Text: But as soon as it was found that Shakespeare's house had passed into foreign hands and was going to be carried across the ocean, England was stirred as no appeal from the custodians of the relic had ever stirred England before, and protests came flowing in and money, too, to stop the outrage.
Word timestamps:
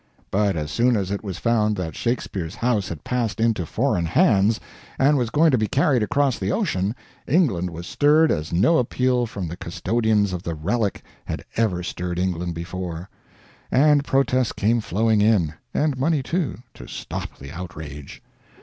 But 0.31 0.55
as 0.55 0.71
soon 0.71 0.97
as 0.97 1.11
it 1.11 1.23
was 1.23 1.37
found 1.37 1.75
that 1.75 1.95
Shakespeare's 1.95 2.55
house 2.55 2.89
had 2.89 3.03
passed 3.03 3.39
into 3.39 3.67
foreign 3.67 4.07
hands 4.07 4.59
and 4.97 5.15
was 5.15 5.29
going 5.29 5.51
to 5.51 5.59
be 5.59 5.67
carried 5.67 6.01
across 6.01 6.39
the 6.39 6.51
ocean, 6.51 6.95
England 7.27 7.69
was 7.69 7.85
stirred 7.85 8.31
as 8.31 8.51
no 8.51 8.79
appeal 8.79 9.27
from 9.27 9.47
the 9.47 9.55
custodians 9.55 10.33
of 10.33 10.41
the 10.41 10.55
relic 10.55 11.03
had 11.25 11.45
ever 11.55 11.83
stirred 11.83 12.17
England 12.17 12.55
before, 12.55 13.11
and 13.71 14.03
protests 14.03 14.53
came 14.53 14.81
flowing 14.81 15.21
in 15.21 15.53
and 15.71 15.95
money, 15.99 16.23
too, 16.23 16.57
to 16.73 16.87
stop 16.87 17.37
the 17.37 17.51
outrage. 17.51 18.23